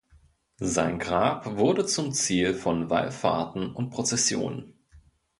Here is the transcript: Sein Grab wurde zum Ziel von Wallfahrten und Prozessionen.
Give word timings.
Sein 0.57 0.97
Grab 0.97 1.57
wurde 1.59 1.85
zum 1.85 2.11
Ziel 2.11 2.55
von 2.55 2.89
Wallfahrten 2.89 3.71
und 3.71 3.91
Prozessionen. 3.91 4.73